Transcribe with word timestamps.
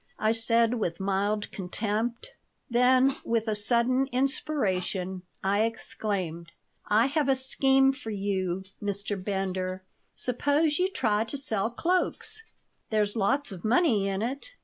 I 0.17 0.31
said, 0.31 0.73
with 0.79 0.99
mild 0.99 1.51
contempt. 1.51 2.31
Then, 2.67 3.15
with 3.23 3.47
a 3.47 3.53
sudden 3.53 4.07
inspiration, 4.07 5.21
I 5.43 5.61
exclaimed: 5.65 6.51
"I 6.87 7.05
have 7.05 7.29
a 7.29 7.35
scheme 7.35 7.91
for 7.91 8.09
you, 8.09 8.63
Mr. 8.81 9.23
Bender! 9.23 9.83
Suppose 10.15 10.79
you 10.79 10.89
try 10.89 11.23
to 11.25 11.37
sell 11.37 11.69
cloaks? 11.69 12.41
There's 12.89 13.15
lots 13.15 13.51
of 13.51 13.63
money 13.63 14.07
in 14.07 14.23
it." 14.23 14.47